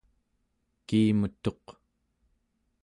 kiimetuq 0.87 1.65